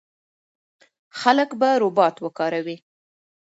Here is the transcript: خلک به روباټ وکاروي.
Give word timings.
خلک 1.19 1.49
به 1.59 1.69
روباټ 1.81 2.15
وکاروي. 2.21 2.77